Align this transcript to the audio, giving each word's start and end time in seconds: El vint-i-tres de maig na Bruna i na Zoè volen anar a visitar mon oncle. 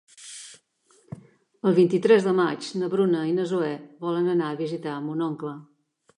El 1.71 1.77
vint-i-tres 1.79 2.25
de 2.29 2.33
maig 2.39 2.71
na 2.81 2.91
Bruna 2.95 3.23
i 3.33 3.35
na 3.37 3.47
Zoè 3.53 3.71
volen 4.09 4.35
anar 4.35 4.51
a 4.55 4.61
visitar 4.65 4.99
mon 5.11 5.25
oncle. 5.31 5.55